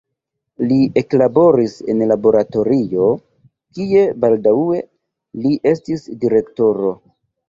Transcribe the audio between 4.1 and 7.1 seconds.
baldaŭe li estis direktoro.